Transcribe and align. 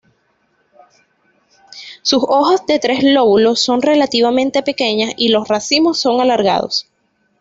Sus 2.01 2.23
hojas, 2.27 2.65
de 2.65 2.79
tres 2.79 3.03
lóbulos, 3.03 3.59
son 3.61 3.83
relativamente 3.83 4.63
pequeñas 4.63 5.13
y 5.15 5.27
los 5.27 5.47
racimos 5.47 5.99
son 5.99 6.19
alargados. 6.19 6.87